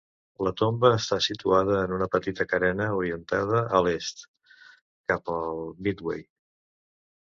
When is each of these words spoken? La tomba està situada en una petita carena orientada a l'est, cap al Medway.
La 0.45 0.51
tomba 0.61 0.89
està 0.99 1.19
situada 1.25 1.75
en 1.89 1.93
una 1.99 2.07
petita 2.17 2.49
carena 2.55 2.89
orientada 3.03 3.63
a 3.81 3.85
l'est, 3.91 4.27
cap 5.15 5.37
al 5.39 5.59
Medway. 5.87 6.31